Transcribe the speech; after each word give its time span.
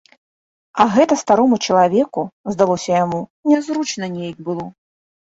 А 0.83 0.85
гэта 0.93 1.17
старому 1.23 1.59
чалавеку, 1.67 2.23
здалося 2.55 2.89
яму, 3.03 3.19
нязручна 3.51 4.09
нейк 4.15 4.37
было. 4.49 4.65